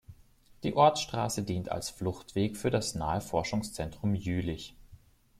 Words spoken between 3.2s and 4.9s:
Forschungszentrum Jülich.